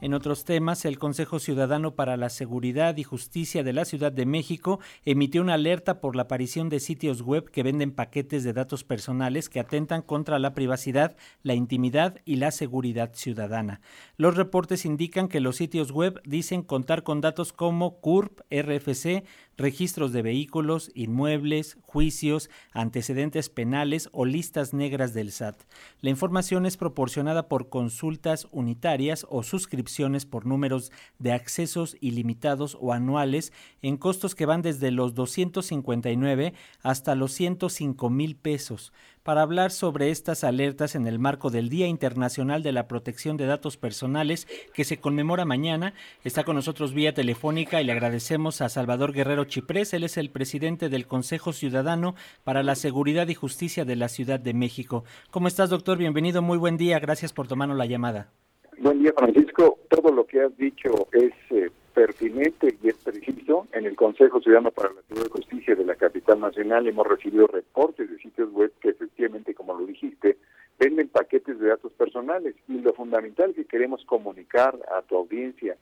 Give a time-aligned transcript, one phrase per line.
[0.00, 4.24] En otros temas, el Consejo Ciudadano para la Seguridad y Justicia de la Ciudad de
[4.24, 8.82] México emitió una alerta por la aparición de sitios web que venden paquetes de datos
[8.82, 13.82] personales que atentan contra la privacidad, la intimidad y la seguridad ciudadana.
[14.16, 19.24] Los reportes indican que los sitios web dicen contar con datos como CURP, RFC,
[19.60, 25.56] registros de vehículos, inmuebles, juicios, antecedentes penales o listas negras del SAT.
[26.00, 32.92] La información es proporcionada por consultas unitarias o suscripciones por números de accesos ilimitados o
[32.92, 33.52] anuales
[33.82, 38.92] en costos que van desde los 259 hasta los 105 mil pesos.
[39.22, 43.44] Para hablar sobre estas alertas en el marco del Día Internacional de la Protección de
[43.44, 45.92] Datos Personales que se conmemora mañana,
[46.24, 49.92] está con nosotros vía telefónica y le agradecemos a Salvador Guerrero Chiprés.
[49.92, 54.40] Él es el presidente del Consejo Ciudadano para la Seguridad y Justicia de la Ciudad
[54.40, 55.04] de México.
[55.30, 55.98] ¿Cómo estás, doctor?
[55.98, 56.98] Bienvenido, muy buen día.
[56.98, 58.30] Gracias por tomarnos la llamada.
[58.78, 59.80] Buen día, Francisco.
[59.90, 63.66] Todo lo que has dicho es eh, pertinente y es preciso.
[63.72, 67.46] En el Consejo Ciudadano para la Seguridad y Justicia de la capital nacional hemos recibido
[67.46, 70.38] reportes de sitios web que efectivamente, como lo dijiste,
[70.78, 72.54] venden paquetes de datos personales.
[72.68, 75.76] Y lo fundamental que queremos comunicar a tu audiencia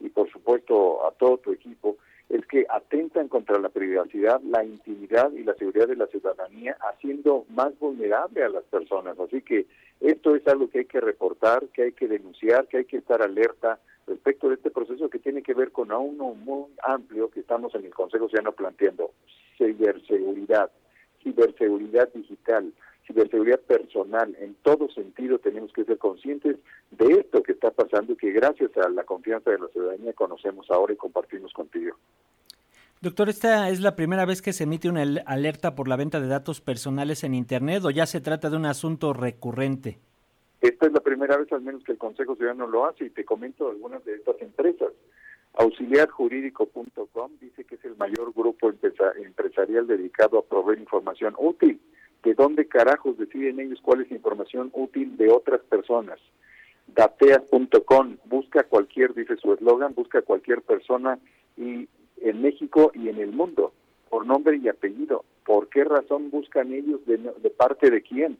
[0.00, 1.95] y, por supuesto, a todo tu equipo
[3.28, 8.48] contra la privacidad, la intimidad y la seguridad de la ciudadanía, haciendo más vulnerable a
[8.48, 9.18] las personas.
[9.18, 9.66] Así que
[10.00, 13.20] esto es algo que hay que reportar, que hay que denunciar, que hay que estar
[13.22, 17.40] alerta respecto de este proceso que tiene que ver con a uno muy amplio que
[17.40, 19.10] estamos en el Consejo Ciudadano planteando,
[19.58, 20.70] ciberseguridad,
[21.22, 22.72] ciberseguridad digital,
[23.06, 24.34] ciberseguridad personal.
[24.40, 26.56] En todo sentido tenemos que ser conscientes
[26.92, 30.70] de esto que está pasando y que gracias a la confianza de la ciudadanía conocemos
[30.70, 31.96] ahora y compartimos contigo.
[33.06, 36.26] Doctor, ¿esta es la primera vez que se emite una alerta por la venta de
[36.26, 40.00] datos personales en Internet o ya se trata de un asunto recurrente?
[40.60, 43.24] Esta es la primera vez al menos que el Consejo Ciudadano lo hace y te
[43.24, 44.88] comento algunas de estas empresas.
[45.54, 51.80] Auxiliarjurídico.com dice que es el mayor grupo empresarial dedicado a proveer información útil.
[52.24, 56.18] ¿De dónde carajos deciden ellos cuál es información útil de otras personas?
[56.88, 61.20] Dateas.com busca cualquier, dice su eslogan, busca cualquier persona
[61.56, 61.88] y
[62.20, 63.72] en México y en el mundo,
[64.08, 65.24] por nombre y apellido.
[65.44, 67.18] ¿Por qué razón buscan ellos de,
[67.50, 68.38] parte de quién?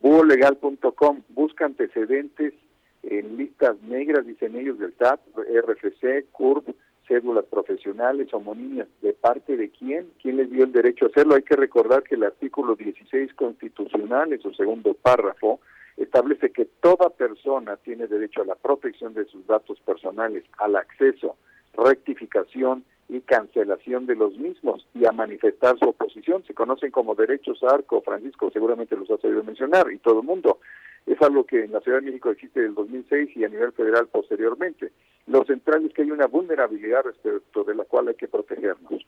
[0.00, 2.54] Buolegal.com busca antecedentes
[3.02, 6.74] en listas negras, dicen ellos, del SAT, RFC, CURB,
[7.06, 10.08] cédulas profesionales, homonimias, ¿de parte de quién?
[10.20, 11.34] ¿Quién les dio el derecho a hacerlo?
[11.34, 15.60] Hay que recordar que el artículo 16 constitucional, en su segundo párrafo,
[15.96, 21.36] establece que toda persona tiene derecho a la protección de sus datos personales, al acceso,
[21.76, 26.44] rectificación y cancelación de los mismos y a manifestar su oposición.
[26.46, 30.58] Se conocen como derechos arco, Francisco seguramente los has oído mencionar y todo el mundo.
[31.06, 33.72] Es algo que en la Ciudad de México existe desde el 2006 y a nivel
[33.72, 34.92] federal posteriormente.
[35.26, 39.06] Lo central es que hay una vulnerabilidad respecto de la cual hay que protegernos.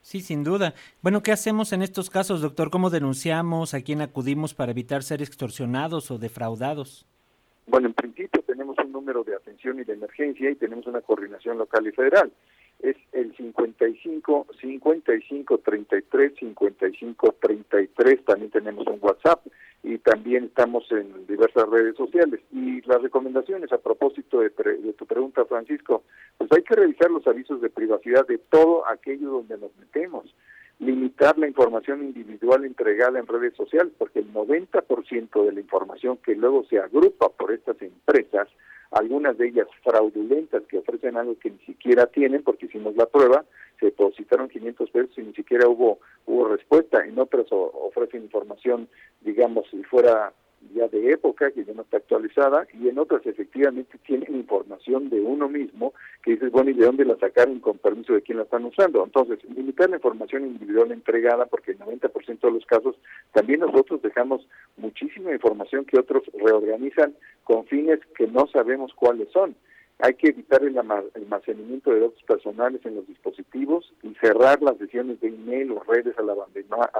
[0.00, 0.74] Sí, sin duda.
[1.00, 2.70] Bueno, ¿qué hacemos en estos casos, doctor?
[2.70, 3.72] ¿Cómo denunciamos?
[3.72, 7.06] ¿A quién acudimos para evitar ser extorsionados o defraudados?
[7.66, 11.56] Bueno, en principio tenemos un número de atención y de emergencia y tenemos una coordinación
[11.56, 12.30] local y federal
[12.80, 19.46] es el 55 55 33 55 33 también tenemos un WhatsApp
[19.82, 22.40] y también estamos en diversas redes sociales.
[22.52, 26.04] Y las recomendaciones a propósito de, de, tu pregunta Francisco
[26.38, 30.34] pues hay que revisar los avisos de privacidad de todo aquello donde nos metemos.
[30.80, 36.34] Limitar la información individual entregada en redes sociales porque el 90% de la información que
[36.34, 38.48] luego se agrupa por estas empresas
[38.94, 43.44] algunas de ellas fraudulentas que ofrecen algo que ni siquiera tienen, porque hicimos la prueba,
[43.80, 47.04] se depositaron 500 pesos y ni siquiera hubo hubo respuesta.
[47.04, 48.88] En otras ofrecen información,
[49.22, 50.32] digamos, si fuera
[50.74, 55.20] ya de época, que ya no está actualizada, y en otras efectivamente tienen información de
[55.20, 58.44] uno mismo, que dices, bueno, ¿y de dónde la sacaron con permiso de quién la
[58.44, 59.04] están usando?
[59.04, 62.96] Entonces, limitar la información individual entregada, porque en 90% de los casos
[63.32, 67.14] también nosotros dejamos muchísima información que otros reorganizan
[67.44, 69.54] con fines que no sabemos cuáles son.
[70.00, 75.20] Hay que evitar el almacenamiento de datos personales en los dispositivos y cerrar las sesiones
[75.20, 76.90] de email o redes al abandonar,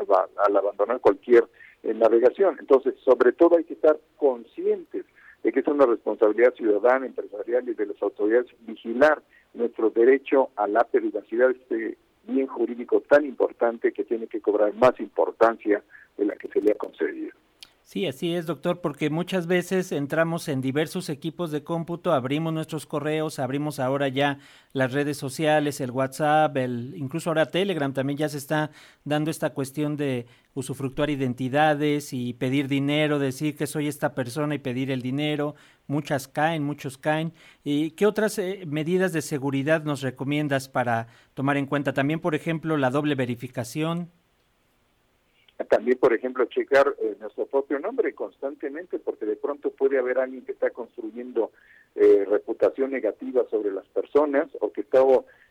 [0.47, 1.45] al abandonar cualquier
[1.85, 2.57] en navegación.
[2.59, 5.05] Entonces, sobre todo hay que estar conscientes
[5.43, 9.23] de que es una responsabilidad ciudadana, empresarial y de las autoridades vigilar
[9.53, 14.99] nuestro derecho a la privacidad, este bien jurídico tan importante que tiene que cobrar más
[14.99, 15.83] importancia
[16.17, 17.33] de la que se le ha concedido.
[17.87, 22.87] Sí, así es, doctor, porque muchas veces entramos en diversos equipos de cómputo, abrimos nuestros
[22.87, 24.39] correos, abrimos ahora ya
[24.73, 28.71] las redes sociales, el WhatsApp, el, incluso ahora Telegram también ya se está
[29.05, 34.59] dando esta cuestión de usufructuar identidades y pedir dinero, decir que soy esta persona y
[34.59, 35.55] pedir el dinero.
[35.87, 37.35] Muchas caen, muchos caen.
[37.65, 41.93] ¿Y qué otras eh, medidas de seguridad nos recomiendas para tomar en cuenta?
[41.93, 44.11] También, por ejemplo, la doble verificación.
[45.69, 50.45] También, por ejemplo, checar eh, nuestro propio nombre constantemente, porque de pronto puede haber alguien
[50.45, 51.53] que está construyendo
[51.95, 54.99] eh, reputación negativa sobre las personas o que está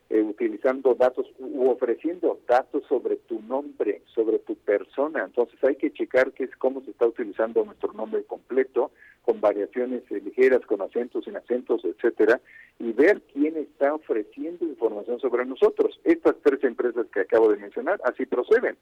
[0.09, 5.23] eh, utilizando datos u ofreciendo datos sobre tu nombre, sobre tu persona.
[5.23, 8.91] Entonces hay que checar qué es cómo se está utilizando nuestro nombre completo,
[9.21, 12.41] con variaciones ligeras, con acentos, sin acentos, etcétera,
[12.77, 15.97] y ver quién está ofreciendo información sobre nosotros.
[16.03, 18.75] Estas tres empresas que acabo de mencionar así proceden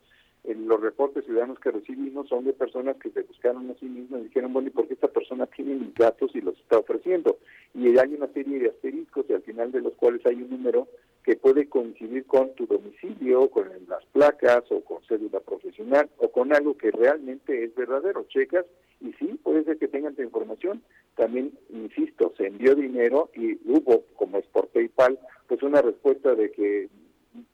[0.55, 4.23] los reportes ciudadanos que recibimos son de personas que se buscaron a sí mismas y
[4.25, 7.37] dijeron, bueno, ¿y por qué esta persona tiene mis datos y los está ofreciendo?
[7.73, 10.87] Y hay una serie de asteriscos y al final de los cuales hay un número
[11.23, 16.53] que puede coincidir con tu domicilio, con las placas o con cédula profesional o con
[16.53, 18.25] algo que realmente es verdadero.
[18.27, 18.65] Checas
[19.01, 20.81] y sí, puede ser que tengan tu información.
[21.15, 26.51] También, insisto, se envió dinero y hubo, como es por PayPal, pues una respuesta de
[26.51, 26.89] que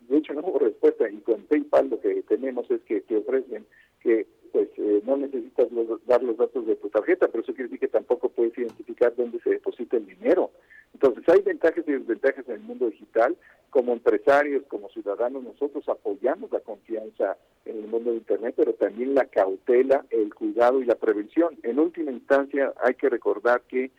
[0.09, 3.65] de hecho no hubo respuesta y con PayPal lo que tenemos es que te ofrecen
[4.01, 5.67] que pues eh, no necesitas
[6.05, 9.39] dar los datos de tu tarjeta, pero eso quiere decir que tampoco puedes identificar dónde
[9.41, 10.51] se deposita el dinero.
[10.93, 13.35] Entonces hay ventajas y desventajas en el mundo digital.
[13.69, 19.13] Como empresarios, como ciudadanos, nosotros apoyamos la confianza en el mundo de Internet, pero también
[19.13, 21.57] la cautela, el cuidado y la prevención.
[21.63, 23.91] En última instancia, hay que recordar que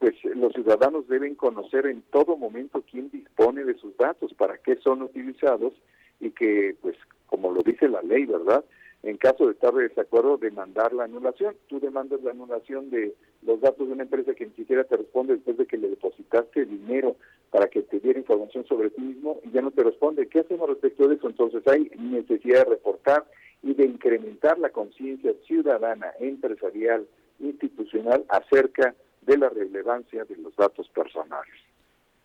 [0.00, 4.76] pues los ciudadanos deben conocer en todo momento quién dispone de sus datos, para qué
[4.76, 5.74] son utilizados
[6.20, 8.64] y que, pues, como lo dice la ley, ¿verdad?
[9.02, 11.54] En caso de estar de desacuerdo, demandar la anulación.
[11.68, 15.34] Tú demandas la anulación de los datos de una empresa que ni siquiera te responde
[15.34, 17.16] después de que le depositaste dinero
[17.50, 20.28] para que te diera información sobre ti mismo y ya no te responde.
[20.28, 21.28] ¿Qué hacemos respecto de eso?
[21.28, 23.26] Entonces hay necesidad de reportar
[23.62, 27.06] y de incrementar la conciencia ciudadana, empresarial,
[27.38, 31.54] institucional acerca de la relevancia de los datos personales.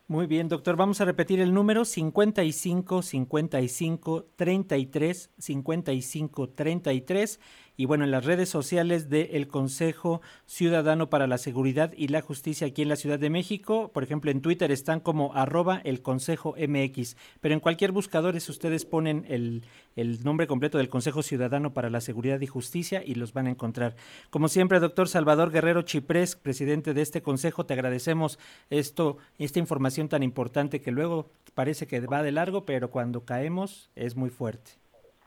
[0.08, 0.76] Muy bien, doctor.
[0.76, 7.40] Vamos a repetir el número 55 55 33 55 33
[7.78, 12.68] y bueno, en las redes sociales del Consejo Ciudadano para la Seguridad y la Justicia
[12.68, 13.92] aquí en la Ciudad de México.
[13.94, 18.52] Por ejemplo, en Twitter están como arroba el Consejo MX, pero en cualquier buscador si
[18.52, 19.64] ustedes ponen el,
[19.96, 23.52] el nombre completo del Consejo Ciudadano para la Seguridad y Justicia y los van a
[23.52, 23.96] encontrar.
[24.30, 28.40] Como siempre, doctor Salvador Guerrero Chiprés, presidente de este consejo, te agradecemos
[28.70, 33.90] esto, esta información tan importante que luego parece que va de largo, pero cuando caemos
[33.96, 34.85] es muy fuerte.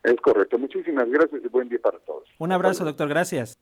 [0.08, 0.58] Es correcto.
[0.58, 2.24] Muchísimas gracias y buen día para todos.
[2.38, 3.08] Un abrazo, doctor.
[3.08, 3.58] Gracias.